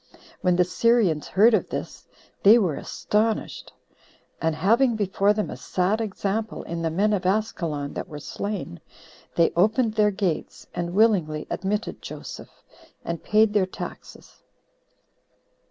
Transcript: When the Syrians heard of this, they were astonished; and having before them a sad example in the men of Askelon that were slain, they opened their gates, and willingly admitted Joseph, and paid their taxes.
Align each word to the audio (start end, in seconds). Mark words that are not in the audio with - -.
When 0.41 0.55
the 0.55 0.63
Syrians 0.63 1.27
heard 1.27 1.53
of 1.53 1.69
this, 1.69 2.07
they 2.41 2.57
were 2.57 2.73
astonished; 2.75 3.71
and 4.41 4.55
having 4.55 4.95
before 4.95 5.31
them 5.31 5.51
a 5.51 5.55
sad 5.57 6.01
example 6.01 6.63
in 6.63 6.81
the 6.81 6.89
men 6.89 7.13
of 7.13 7.23
Askelon 7.27 7.93
that 7.93 8.07
were 8.07 8.17
slain, 8.17 8.79
they 9.35 9.51
opened 9.55 9.93
their 9.93 10.09
gates, 10.09 10.65
and 10.73 10.95
willingly 10.95 11.45
admitted 11.51 12.01
Joseph, 12.01 12.63
and 13.05 13.21
paid 13.23 13.53
their 13.53 13.67
taxes. 13.67 14.41